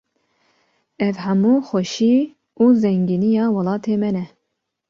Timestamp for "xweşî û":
1.67-2.63